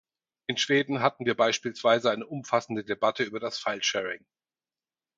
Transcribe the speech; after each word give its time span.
In 0.47 0.57
Schweden 0.57 1.01
hatten 1.01 1.27
wir 1.27 1.37
beispielsweise 1.37 2.09
eine 2.09 2.25
umfassende 2.25 2.83
Debatte 2.83 3.21
über 3.21 3.39
das 3.39 3.59
Filesharing. 3.59 4.25